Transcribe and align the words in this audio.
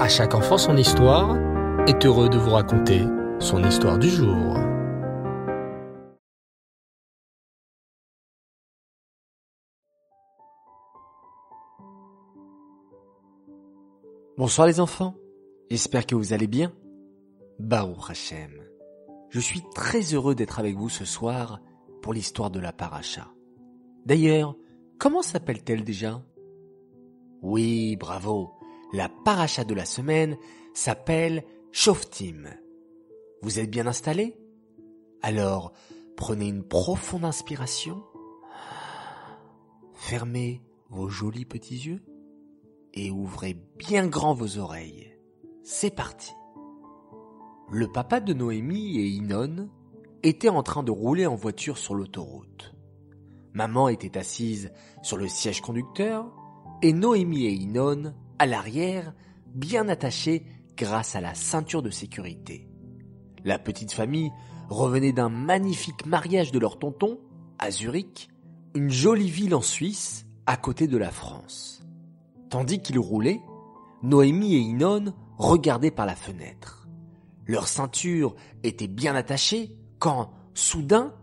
À 0.00 0.08
chaque 0.08 0.34
enfant 0.34 0.56
son 0.56 0.78
histoire 0.78 1.36
est 1.86 2.06
heureux 2.06 2.30
de 2.30 2.38
vous 2.38 2.52
raconter 2.52 3.02
son 3.38 3.62
histoire 3.62 3.98
du 3.98 4.08
jour. 4.08 4.56
Bonsoir 14.38 14.66
les 14.66 14.80
enfants, 14.80 15.16
j'espère 15.70 16.06
que 16.06 16.14
vous 16.14 16.32
allez 16.32 16.46
bien. 16.46 16.72
Baruch 17.58 18.08
Hashem. 18.08 18.52
Je 19.28 19.38
suis 19.38 19.60
très 19.74 20.00
heureux 20.14 20.34
d'être 20.34 20.58
avec 20.60 20.76
vous 20.78 20.88
ce 20.88 21.04
soir 21.04 21.60
pour 22.00 22.14
l'histoire 22.14 22.50
de 22.50 22.58
la 22.58 22.72
paracha. 22.72 23.28
D'ailleurs, 24.06 24.56
comment 24.98 25.20
s'appelle-t-elle 25.20 25.84
déjà? 25.84 26.22
Oui, 27.42 27.96
bravo. 27.96 28.59
La 28.92 29.08
paracha 29.08 29.64
de 29.64 29.74
la 29.74 29.84
semaine 29.84 30.36
s'appelle 30.74 31.44
Shoftim. 31.70 32.48
Vous 33.40 33.60
êtes 33.60 33.70
bien 33.70 33.86
installés 33.86 34.36
Alors, 35.22 35.72
prenez 36.16 36.48
une 36.48 36.64
profonde 36.64 37.24
inspiration. 37.24 38.02
Fermez 39.94 40.60
vos 40.88 41.08
jolis 41.08 41.44
petits 41.44 41.86
yeux 41.86 42.02
et 42.92 43.12
ouvrez 43.12 43.54
bien 43.78 44.08
grand 44.08 44.34
vos 44.34 44.58
oreilles. 44.58 45.16
C'est 45.62 45.94
parti. 45.94 46.32
Le 47.70 47.86
papa 47.86 48.18
de 48.18 48.34
Noémie 48.34 48.98
et 48.98 49.06
Inon 49.06 49.70
étaient 50.24 50.48
en 50.48 50.64
train 50.64 50.82
de 50.82 50.90
rouler 50.90 51.26
en 51.26 51.36
voiture 51.36 51.78
sur 51.78 51.94
l'autoroute. 51.94 52.74
Maman 53.52 53.88
était 53.88 54.18
assise 54.18 54.72
sur 55.02 55.16
le 55.16 55.28
siège 55.28 55.60
conducteur 55.60 56.28
et 56.82 56.92
Noémie 56.92 57.46
et 57.46 57.52
Inon 57.52 58.14
à 58.40 58.46
l'arrière, 58.46 59.12
bien 59.54 59.86
attachés 59.90 60.46
grâce 60.74 61.14
à 61.14 61.20
la 61.20 61.34
ceinture 61.34 61.82
de 61.82 61.90
sécurité. 61.90 62.66
La 63.44 63.58
petite 63.58 63.92
famille 63.92 64.32
revenait 64.70 65.12
d'un 65.12 65.28
magnifique 65.28 66.06
mariage 66.06 66.50
de 66.50 66.58
leur 66.58 66.78
tonton 66.78 67.20
à 67.58 67.70
Zurich, 67.70 68.30
une 68.74 68.88
jolie 68.88 69.28
ville 69.28 69.54
en 69.54 69.60
Suisse 69.60 70.24
à 70.46 70.56
côté 70.56 70.86
de 70.86 70.96
la 70.96 71.10
France. 71.10 71.82
Tandis 72.48 72.80
qu'ils 72.80 72.98
roulaient, 72.98 73.42
Noémie 74.02 74.54
et 74.54 74.60
Inon 74.60 75.12
regardaient 75.36 75.90
par 75.90 76.06
la 76.06 76.16
fenêtre. 76.16 76.88
Leur 77.46 77.68
ceinture 77.68 78.34
était 78.62 78.88
bien 78.88 79.14
attachée 79.14 79.76
quand, 79.98 80.30
soudain, 80.54 81.14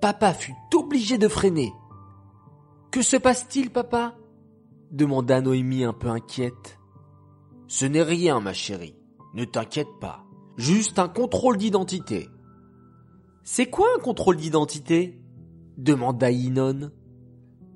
papa 0.00 0.34
fut 0.34 0.56
obligé 0.74 1.18
de 1.18 1.28
freiner. 1.28 1.72
Que 2.90 3.02
se 3.02 3.16
passe-t-il, 3.16 3.70
papa? 3.70 4.16
Demanda 4.94 5.40
Noémie 5.40 5.82
un 5.82 5.92
peu 5.92 6.08
inquiète. 6.08 6.78
Ce 7.66 7.84
n'est 7.84 8.02
rien, 8.02 8.40
ma 8.40 8.52
chérie. 8.52 8.94
Ne 9.34 9.44
t'inquiète 9.44 9.88
pas. 10.00 10.24
Juste 10.56 11.00
un 11.00 11.08
contrôle 11.08 11.56
d'identité. 11.56 12.28
C'est 13.42 13.66
quoi 13.66 13.88
un 13.96 14.00
contrôle 14.00 14.36
d'identité? 14.36 15.20
demanda 15.76 16.30
Inon. 16.30 16.92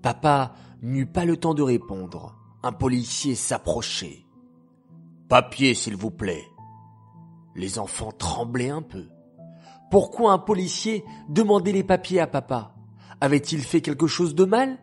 Papa 0.01 0.55
n'eut 0.81 1.11
pas 1.11 1.25
le 1.25 1.37
temps 1.37 1.55
de 1.55 1.63
répondre. 1.63 2.37
Un 2.63 2.71
policier 2.71 3.35
s'approchait. 3.35 4.25
Papier, 5.29 5.75
s'il 5.75 5.97
vous 5.97 6.13
plaît. 6.13 6.45
Les 7.57 7.81
enfants 7.81 8.13
tremblaient 8.13 8.71
un 8.71 8.83
peu. 8.83 9.09
Pourquoi 9.91 10.33
un 10.33 10.39
policier 10.39 11.05
demandait 11.29 11.73
les 11.73 11.83
papiers 11.83 12.21
à 12.21 12.29
papa? 12.29 12.77
Avait-il 13.21 13.61
fait 13.63 13.81
quelque 13.81 14.07
chose 14.07 14.37
de 14.37 14.45
mal? 14.45 14.79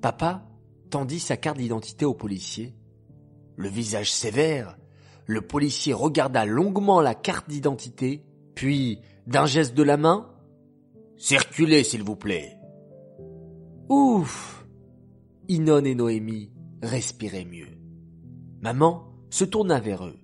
Papa 0.00 0.46
tendit 0.90 1.20
sa 1.20 1.36
carte 1.36 1.58
d'identité 1.58 2.04
au 2.04 2.14
policier. 2.14 2.74
Le 3.56 3.68
visage 3.68 4.12
sévère, 4.12 4.76
le 5.26 5.40
policier 5.40 5.92
regarda 5.92 6.44
longuement 6.44 7.00
la 7.00 7.14
carte 7.14 7.48
d'identité, 7.48 8.22
puis, 8.54 9.00
d'un 9.26 9.46
geste 9.46 9.74
de 9.74 9.82
la 9.82 9.96
main, 9.96 10.30
Circulez, 11.16 11.82
s'il 11.82 12.02
vous 12.02 12.16
plaît. 12.16 12.58
Ouf 13.88 14.66
Inon 15.48 15.84
et 15.84 15.94
Noémie 15.94 16.50
respiraient 16.82 17.46
mieux. 17.46 17.78
Maman 18.60 19.04
se 19.30 19.44
tourna 19.44 19.80
vers 19.80 20.04
eux. 20.04 20.18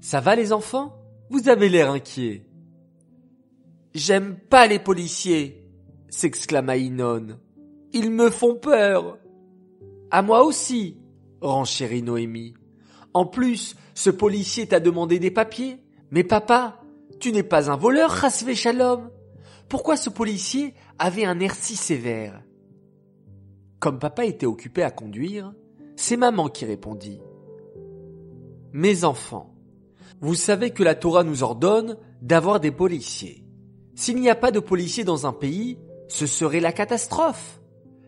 Ça 0.00 0.20
va 0.20 0.36
les 0.36 0.52
enfants? 0.52 0.96
Vous 1.30 1.48
avez 1.48 1.68
l'air 1.68 1.90
inquiets. 1.90 2.46
J'aime 3.94 4.38
pas 4.38 4.66
les 4.66 4.78
policiers, 4.78 5.68
s'exclama 6.08 6.76
Inon. 6.76 7.38
Ils 7.92 8.10
me 8.10 8.30
font 8.30 8.54
peur. 8.54 9.18
À 10.14 10.22
moi 10.22 10.44
aussi, 10.44 10.96
renchérit 11.40 12.04
Noémie. 12.04 12.54
En 13.14 13.26
plus, 13.26 13.74
ce 13.94 14.10
policier 14.10 14.64
t'a 14.64 14.78
demandé 14.78 15.18
des 15.18 15.32
papiers. 15.32 15.80
Mais 16.12 16.22
papa, 16.22 16.80
tu 17.18 17.32
n'es 17.32 17.42
pas 17.42 17.68
un 17.68 17.74
voleur, 17.74 18.10
Rasvé. 18.12 18.54
Pourquoi 19.68 19.96
ce 19.96 20.10
policier 20.10 20.72
avait 21.00 21.24
un 21.24 21.40
air 21.40 21.56
si 21.56 21.74
sévère? 21.74 22.40
Comme 23.80 23.98
papa 23.98 24.24
était 24.24 24.46
occupé 24.46 24.84
à 24.84 24.92
conduire, 24.92 25.52
c'est 25.96 26.16
maman 26.16 26.48
qui 26.48 26.64
répondit. 26.64 27.20
Mes 28.72 29.02
enfants, 29.02 29.52
vous 30.20 30.36
savez 30.36 30.70
que 30.70 30.84
la 30.84 30.94
Torah 30.94 31.24
nous 31.24 31.42
ordonne 31.42 31.98
d'avoir 32.22 32.60
des 32.60 32.70
policiers. 32.70 33.44
S'il 33.96 34.20
n'y 34.20 34.30
a 34.30 34.36
pas 34.36 34.52
de 34.52 34.60
policiers 34.60 35.02
dans 35.02 35.26
un 35.26 35.32
pays, 35.32 35.76
ce 36.06 36.28
serait 36.28 36.60
la 36.60 36.70
catastrophe. 36.70 37.60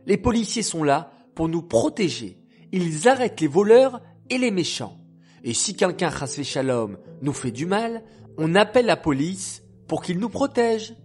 Les 0.07 0.17
policiers 0.17 0.63
sont 0.63 0.85
là 0.85 1.11
pour 1.37 1.49
nous 1.49 1.63
protéger. 1.63 2.41
Ils 2.73 3.07
arrêtent 3.07 3.41
les 3.41 3.47
voleurs 3.47 4.01
et 4.31 4.39
les 4.39 4.51
méchants. 4.51 4.99
Et 5.45 5.55
si 5.55 5.77
quelqu'un, 5.77 6.11
shalom, 6.11 6.99
nous 7.23 7.33
fait 7.33 7.53
du 7.53 7.67
mal, 7.67 8.03
on 8.39 8.57
appelle 8.57 8.87
la 8.87 8.97
police 8.97 9.63
pour 9.87 10.03
qu'il 10.03 10.19
nous 10.19 10.31
protège. 10.31 10.97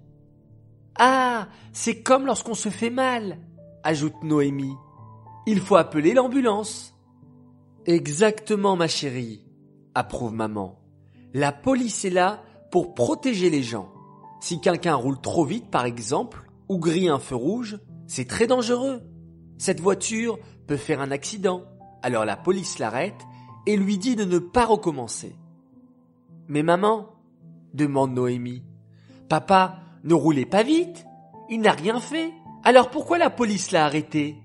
Ah, 0.97 1.49
c'est 1.73 2.01
comme 2.01 2.25
lorsqu'on 2.25 2.55
se 2.55 2.69
fait 2.69 2.89
mal, 2.89 3.37
ajoute 3.83 4.23
Noémie. 4.23 4.75
Il 5.45 5.59
faut 5.59 5.75
appeler 5.75 6.13
l'ambulance. 6.13 6.95
Exactement, 7.85 8.75
ma 8.75 8.87
chérie, 8.87 9.45
approuve 9.93 10.33
maman. 10.33 10.79
La 11.33 11.51
police 11.51 12.05
est 12.05 12.09
là 12.09 12.41
pour 12.71 12.93
protéger 12.93 13.49
les 13.49 13.63
gens. 13.63 13.91
Si 14.39 14.61
quelqu'un 14.61 14.95
roule 14.95 15.19
trop 15.19 15.45
vite, 15.45 15.69
par 15.69 15.85
exemple, 15.85 16.49
ou 16.69 16.79
grille 16.79 17.09
un 17.09 17.19
feu 17.19 17.35
rouge, 17.35 17.79
c'est 18.07 18.27
très 18.27 18.47
dangereux. 18.47 19.01
Cette 19.61 19.79
voiture 19.79 20.39
peut 20.65 20.75
faire 20.75 21.01
un 21.01 21.11
accident. 21.11 21.65
Alors 22.01 22.25
la 22.25 22.35
police 22.35 22.79
l'arrête 22.79 23.27
et 23.67 23.77
lui 23.77 23.99
dit 23.99 24.15
de 24.15 24.25
ne 24.25 24.39
pas 24.39 24.65
recommencer. 24.65 25.35
Mais 26.47 26.63
maman, 26.63 27.09
demande 27.75 28.11
Noémie, 28.11 28.63
papa 29.29 29.81
ne 30.03 30.15
roulait 30.15 30.47
pas 30.47 30.63
vite. 30.63 31.05
Il 31.47 31.61
n'a 31.61 31.73
rien 31.73 31.99
fait. 31.99 32.33
Alors 32.63 32.89
pourquoi 32.89 33.19
la 33.19 33.29
police 33.29 33.69
l'a 33.69 33.85
arrêté? 33.85 34.35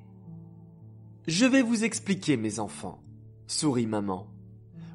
Je 1.26 1.46
vais 1.46 1.62
vous 1.62 1.82
expliquer, 1.82 2.36
mes 2.36 2.60
enfants, 2.60 3.00
sourit 3.46 3.86
maman. 3.86 4.26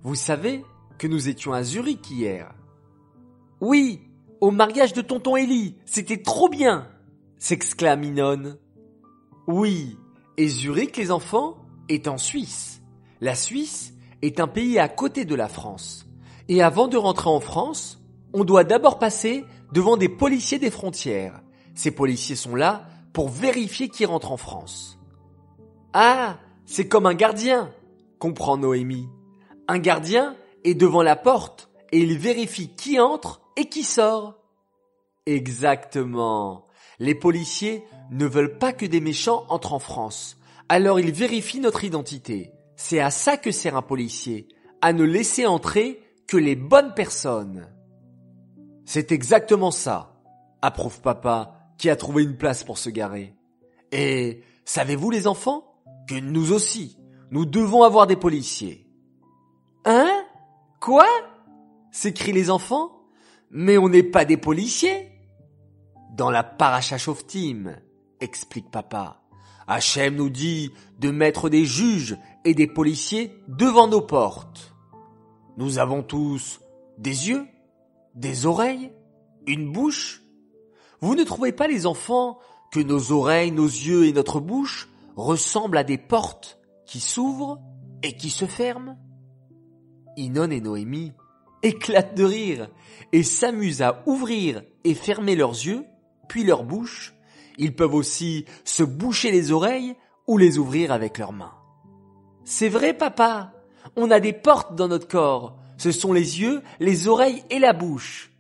Vous 0.04 0.14
savez 0.14 0.64
que 1.00 1.08
nous 1.08 1.30
étions 1.30 1.54
à 1.54 1.64
Zurich 1.64 2.12
hier. 2.12 2.54
Oui, 3.60 4.02
au 4.40 4.52
mariage 4.52 4.94
de 4.94 5.02
tonton 5.02 5.36
Ellie, 5.36 5.78
c'était 5.88 6.22
trop 6.22 6.48
bien, 6.48 6.88
s'exclame 7.40 8.04
Inon. 8.04 8.60
Oui, 9.48 9.98
et 10.38 10.48
Zurich, 10.48 10.98
les 10.98 11.12
enfants, 11.12 11.58
est 11.90 12.08
en 12.08 12.18
Suisse. 12.18 12.82
La 13.20 13.36
Suisse 13.36 13.94
est 14.22 14.40
un 14.40 14.48
pays 14.48 14.80
à 14.80 14.90
côté 14.90 15.26
de 15.26 15.36
la 15.36 15.48
France. 15.48 16.06
Et 16.48 16.62
avant 16.62 16.88
de 16.88 16.98
rentrer 16.98 17.30
en 17.30 17.40
France, 17.40 18.02
on 18.34 18.44
doit 18.44 18.64
d'abord 18.64 19.00
passer 19.00 19.46
devant 19.72 19.98
des 19.98 20.10
policiers 20.10 20.60
des 20.60 20.72
frontières. 20.72 21.42
Ces 21.76 21.92
policiers 21.92 22.36
sont 22.36 22.56
là 22.56 22.88
pour 23.14 23.30
vérifier 23.30 23.90
qui 23.90 24.06
rentre 24.06 24.32
en 24.32 24.38
France. 24.38 25.00
Ah, 25.94 26.38
c'est 26.66 26.88
comme 26.88 27.06
un 27.06 27.14
gardien, 27.14 27.74
comprend 28.20 28.58
Noémie. 28.58 29.10
Un 29.68 29.80
gardien 29.80 30.36
est 30.64 30.76
devant 30.76 31.04
la 31.04 31.16
porte 31.16 31.70
et 31.92 32.00
il 32.00 32.18
vérifie 32.18 32.74
qui 32.76 33.00
entre 33.00 33.42
et 33.58 33.66
qui 33.66 33.84
sort. 33.84 34.38
Exactement. 35.26 36.66
Les 37.02 37.16
policiers 37.16 37.84
ne 38.12 38.28
veulent 38.28 38.60
pas 38.60 38.74
que 38.74 38.86
des 38.86 39.02
méchants 39.02 39.48
entrent 39.50 39.74
en 39.74 39.80
France. 39.80 40.38
Alors 40.70 41.00
ils 41.00 41.12
vérifient 41.12 41.60
notre 41.60 41.84
identité. 41.84 42.52
C'est 42.76 43.00
à 43.00 43.10
ça 43.10 43.38
que 43.38 43.50
sert 43.50 43.76
un 43.76 43.82
policier, 43.82 44.48
à 44.82 44.94
ne 44.94 45.04
laisser 45.04 45.48
entrer 45.48 46.00
que 46.28 46.38
les 46.38 46.56
bonnes 46.56 46.94
personnes. 46.94 47.68
C'est 48.86 49.12
exactement 49.12 49.72
ça, 49.72 50.22
approuve 50.62 51.02
papa, 51.02 51.74
qui 51.80 51.90
a 51.90 51.96
trouvé 51.96 52.22
une 52.22 52.38
place 52.38 52.64
pour 52.64 52.78
se 52.78 52.92
garer. 52.92 53.34
Et 53.92 54.44
savez-vous 54.64 55.10
les 55.10 55.26
enfants 55.26 55.82
que 56.08 56.20
nous 56.20 56.52
aussi, 56.52 57.00
nous 57.32 57.48
devons 57.48 57.82
avoir 57.82 58.06
des 58.06 58.16
policiers. 58.16 58.86
Hein? 59.86 60.24
Quoi? 60.80 61.08
S'écrient 61.92 62.32
les 62.32 62.52
enfants. 62.52 62.92
Mais 63.50 63.80
on 63.80 63.90
n'est 63.90 64.04
pas 64.04 64.24
des 64.24 64.38
policiers. 64.38 65.11
Dans 66.12 66.30
la 66.30 66.44
paracha 66.44 66.98
Shoftim, 66.98 67.78
explique 68.20 68.70
papa. 68.70 69.22
Hachem 69.66 70.16
nous 70.16 70.30
dit 70.30 70.72
de 71.00 71.10
mettre 71.10 71.48
des 71.48 71.64
juges 71.64 72.18
et 72.44 72.54
des 72.54 72.68
policiers 72.68 73.42
devant 73.48 73.88
nos 73.88 74.02
portes. 74.02 74.76
Nous 75.56 75.80
avons 75.80 76.04
tous 76.04 76.60
des 76.98 77.30
yeux, 77.30 77.48
des 78.16 78.46
oreilles, 78.46 78.92
une 79.48 79.72
bouche. 79.72 80.22
Vous 81.00 81.16
ne 81.16 81.24
trouvez 81.24 81.54
pas 81.54 81.68
les 81.68 81.86
enfants 81.86 82.40
que 82.74 82.82
nos 82.82 83.14
oreilles, 83.14 83.52
nos 83.52 83.66
yeux 83.66 84.06
et 84.06 84.14
notre 84.14 84.42
bouche 84.42 84.90
ressemblent 85.16 85.78
à 85.78 85.86
des 85.86 85.98
portes 85.98 86.60
qui 86.86 87.00
s'ouvrent 87.00 87.62
et 88.04 88.18
qui 88.18 88.30
se 88.30 88.46
ferment? 88.46 88.98
Inon 90.18 90.52
et 90.52 90.60
Noémie 90.60 91.14
éclatent 91.64 92.16
de 92.16 92.26
rire 92.26 92.70
et 93.14 93.24
s'amusent 93.24 93.82
à 93.82 94.04
ouvrir 94.08 94.62
et 94.84 94.94
fermer 94.94 95.36
leurs 95.36 95.52
yeux, 95.52 95.86
puis 96.32 96.46
leur 96.46 96.64
bouche. 96.64 97.14
Ils 97.58 97.76
peuvent 97.76 97.94
aussi 97.94 98.46
se 98.64 98.84
boucher 98.84 99.32
les 99.32 99.52
oreilles 99.52 99.98
ou 100.28 100.38
les 100.38 100.60
ouvrir 100.60 100.94
avec 100.94 101.18
leurs 101.18 101.34
mains. 101.34 101.52
C'est 102.46 102.70
vrai, 102.70 102.94
papa. 102.94 103.52
On 103.98 104.10
a 104.12 104.22
des 104.22 104.32
portes 104.32 104.74
dans 104.74 104.88
notre 104.88 105.10
corps. 105.10 105.58
Ce 105.76 105.92
sont 105.92 106.14
les 106.14 106.40
yeux, 106.40 106.64
les 106.80 107.10
oreilles 107.10 107.44
et 107.50 107.60
la 107.60 107.74
bouche. 107.74 108.32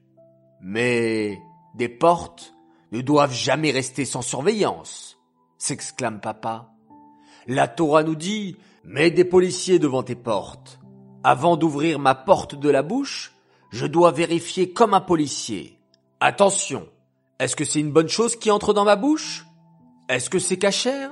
Mais 0.61 1.41
des 1.75 1.89
portes 1.89 2.53
ne 2.93 3.01
doivent 3.01 3.33
jamais 3.33 3.71
rester 3.71 4.05
sans 4.05 4.21
surveillance, 4.21 5.19
s'exclame 5.57 6.21
papa. 6.21 6.69
La 7.45 7.67
Torah 7.67 8.03
nous 8.03 8.15
dit, 8.15 8.55
mets 8.85 9.11
des 9.11 9.25
policiers 9.25 9.79
devant 9.79 10.03
tes 10.03 10.15
portes. 10.15 10.79
Avant 11.25 11.57
d'ouvrir 11.57 11.99
ma 11.99 12.15
porte 12.15 12.55
de 12.55 12.69
la 12.69 12.83
bouche, 12.83 13.33
je 13.69 13.85
dois 13.85 14.11
vérifier 14.11 14.71
comme 14.71 14.93
un 14.93 15.01
policier. 15.01 15.77
Attention, 16.21 16.87
est-ce 17.41 17.55
que 17.55 17.65
c'est 17.65 17.79
une 17.79 17.91
bonne 17.91 18.07
chose 18.07 18.35
qui 18.35 18.51
entre 18.51 18.71
dans 18.71 18.85
ma 18.85 18.95
bouche? 18.95 19.47
Est-ce 20.09 20.29
que 20.29 20.37
c'est 20.37 20.59
cachère? 20.59 21.09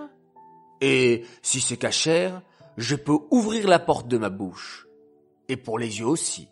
Et 0.80 1.26
si 1.42 1.60
c'est 1.60 1.76
cachère, 1.76 2.44
je 2.78 2.96
peux 2.96 3.18
ouvrir 3.32 3.68
la 3.68 3.80
porte 3.80 4.08
de 4.08 4.20
ma 4.20 4.30
bouche. 4.30 4.86
Et 5.48 5.58
pour 5.58 5.80
les 5.80 5.98
yeux 5.98 6.06
aussi. 6.06 6.48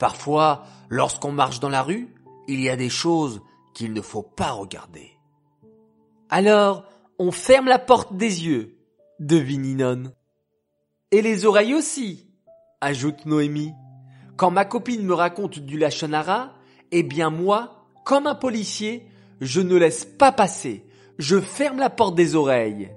Parfois, 0.00 0.64
lorsqu'on 0.88 1.30
marche 1.30 1.60
dans 1.60 1.68
la 1.68 1.84
rue, 1.84 2.12
il 2.48 2.60
y 2.60 2.68
a 2.68 2.74
des 2.74 2.88
choses 2.88 3.40
qu'il 3.74 3.92
ne 3.92 4.00
faut 4.00 4.24
pas 4.24 4.50
regarder. 4.50 5.12
Alors, 6.28 6.84
on 7.20 7.30
ferme 7.30 7.68
la 7.68 7.78
porte 7.78 8.16
des 8.16 8.44
yeux, 8.44 8.76
devine 9.20 9.64
Inon. 9.64 10.12
Et 11.12 11.22
les 11.22 11.46
oreilles 11.46 11.74
aussi, 11.74 12.26
ajoute 12.80 13.24
Noémie. 13.24 13.72
Quand 14.36 14.50
ma 14.50 14.64
copine 14.64 15.04
me 15.04 15.14
raconte 15.14 15.60
du 15.60 15.78
lachonara, 15.78 16.54
eh 16.90 17.04
bien 17.04 17.30
moi, 17.30 17.86
comme 18.04 18.26
un 18.26 18.34
policier, 18.34 19.06
je 19.42 19.60
ne 19.60 19.76
laisse 19.76 20.04
pas 20.04 20.30
passer. 20.30 20.86
Je 21.18 21.40
ferme 21.40 21.78
la 21.78 21.90
porte 21.90 22.14
des 22.14 22.36
oreilles. 22.36 22.90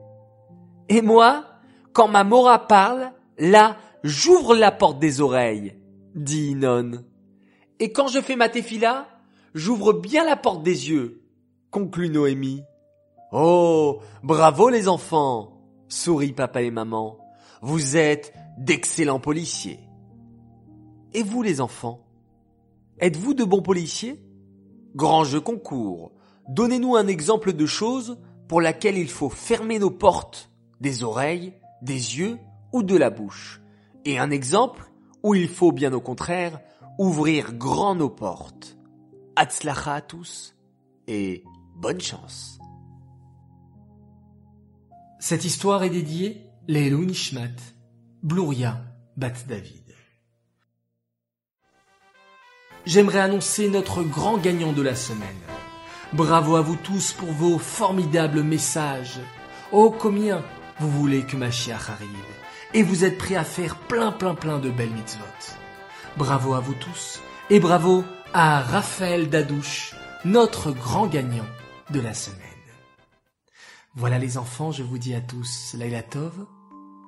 Et 0.89 1.01
moi, 1.01 1.43
quand 1.91 2.07
ma 2.07 2.23
Mora 2.23 2.67
parle, 2.67 3.11
là, 3.39 3.77
j'ouvre 4.03 4.55
la 4.55 4.71
porte 4.71 4.99
des 4.99 5.21
oreilles, 5.21 5.75
dit 6.13 6.51
Inon. 6.51 7.03
Et 7.79 7.91
quand 7.91 8.07
je 8.07 8.21
fais 8.21 8.35
ma 8.35 8.47
tefila, 8.47 9.07
j'ouvre 9.55 9.91
bien 9.91 10.23
la 10.23 10.35
porte 10.35 10.61
des 10.61 10.91
yeux, 10.91 11.23
conclut 11.71 12.09
Noémie. 12.09 12.61
Oh, 13.31 13.99
bravo 14.21 14.69
les 14.69 14.87
enfants, 14.87 15.61
sourit 15.89 16.33
papa 16.33 16.61
et 16.61 16.71
maman. 16.71 17.17
Vous 17.63 17.97
êtes 17.97 18.33
d'excellents 18.59 19.19
policiers. 19.19 19.79
Et 21.13 21.23
vous 21.23 21.41
les 21.41 21.59
enfants, 21.59 22.05
êtes-vous 22.99 23.33
de 23.33 23.43
bons 23.43 23.63
policiers? 23.63 24.21
Grand 24.95 25.23
jeu 25.23 25.41
concours, 25.41 26.11
donnez-nous 26.49 26.95
un 26.95 27.07
exemple 27.07 27.53
de 27.53 27.65
chose 27.65 28.17
pour 28.47 28.61
laquelle 28.61 28.97
il 28.97 29.09
faut 29.09 29.29
fermer 29.29 29.79
nos 29.79 29.91
portes, 29.91 30.51
des 30.79 31.03
oreilles, 31.03 31.53
des 31.81 32.17
yeux 32.17 32.37
ou 32.73 32.83
de 32.83 32.95
la 32.95 33.09
bouche, 33.09 33.61
et 34.05 34.19
un 34.19 34.31
exemple 34.31 34.91
où 35.23 35.33
il 35.33 35.49
faut 35.49 35.71
bien 35.71 35.93
au 35.93 36.01
contraire 36.01 36.59
ouvrir 36.99 37.53
grand 37.53 37.95
nos 37.95 38.09
portes. 38.09 38.77
Atzlacha 39.35 39.95
à 39.95 40.01
tous 40.01 40.55
et 41.07 41.43
bonne 41.75 41.99
chance. 41.99 42.59
Cette 45.19 45.45
histoire 45.45 45.83
est 45.83 45.89
dédiée 45.89 46.45
Lélo 46.67 47.03
Nishmat, 47.03 47.55
Bluria 48.23 48.81
Bat 49.17 49.33
David. 49.47 49.81
J'aimerais 52.85 53.19
annoncer 53.19 53.69
notre 53.69 54.03
grand 54.03 54.37
gagnant 54.37 54.71
de 54.71 54.83
la 54.83 54.95
semaine. 54.95 55.41
Bravo 56.15 56.55
à 56.55 56.61
vous 56.61 56.77
tous 56.77 57.11
pour 57.11 57.29
vos 57.33 57.59
formidables 57.59 58.41
messages. 58.41 59.19
Oh 59.73 59.91
combien 59.91 60.41
vous 60.79 60.89
voulez 60.89 61.23
que 61.23 61.35
Mashiach 61.35 61.89
arrive 61.89 62.09
et 62.73 62.83
vous 62.83 63.03
êtes 63.03 63.17
prêts 63.17 63.35
à 63.35 63.43
faire 63.43 63.75
plein 63.75 64.13
plein 64.13 64.33
plein 64.33 64.59
de 64.59 64.69
belles 64.69 64.93
mitzvot. 64.93 65.25
Bravo 66.15 66.53
à 66.53 66.61
vous 66.61 66.73
tous 66.75 67.19
et 67.49 67.59
bravo 67.59 68.05
à 68.33 68.61
Raphaël 68.61 69.29
Dadouche, 69.29 69.93
notre 70.23 70.71
grand 70.71 71.07
gagnant 71.07 71.47
de 71.89 71.99
la 71.99 72.13
semaine. 72.13 72.39
Voilà 73.93 74.17
les 74.17 74.37
enfants, 74.37 74.71
je 74.71 74.83
vous 74.83 74.97
dis 74.97 75.15
à 75.15 75.19
tous 75.21 75.75
Laila 75.77 76.01
Tov, 76.01 76.45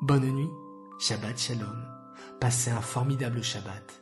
bonne 0.01 0.30
nuit, 0.30 0.50
Shabbat 1.00 1.39
Shalom, 1.39 1.81
passez 2.42 2.71
un 2.71 2.81
formidable 2.81 3.42
Shabbat 3.42 4.01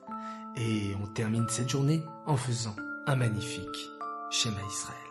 et 0.55 0.95
on 0.99 1.05
termine 1.05 1.45
cette 1.47 1.69
journée 1.69 2.01
en 2.25 2.37
faisant 2.37 2.75
un 3.05 3.15
magnifique 3.15 3.91
schéma 4.35 4.59
Israël. 4.67 5.04